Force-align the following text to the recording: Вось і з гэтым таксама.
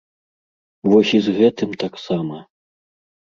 Вось 0.91 1.11
і 1.17 1.19
з 1.27 1.35
гэтым 1.39 1.77
таксама. 1.85 2.37